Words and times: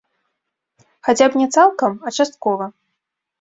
Хаця 1.07 1.27
б 1.33 1.41
не 1.41 1.47
цалкам, 1.57 1.93
а 2.05 2.15
часткова. 2.19 2.65